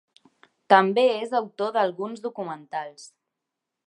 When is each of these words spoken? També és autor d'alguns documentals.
També 0.73 1.03
és 1.17 1.35
autor 1.39 1.75
d'alguns 1.75 2.23
documentals. 2.27 3.07